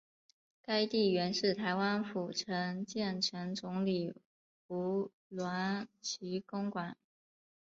[0.63, 4.15] 该地原是台湾府城建城总理
[4.67, 6.97] 吴鸾旗公馆。